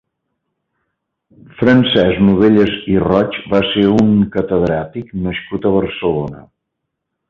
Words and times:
Francesc 1.59 2.25
Novellas 2.31 2.73
i 2.95 2.97
Roig 3.05 3.39
va 3.55 3.63
ser 3.71 3.87
un 4.01 4.13
catedràtic 4.39 5.17
nascut 5.31 5.71
a 5.73 5.79
Barcelona. 5.81 6.47